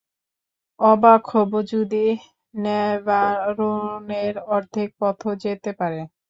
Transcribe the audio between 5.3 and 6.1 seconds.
যেতে পারে।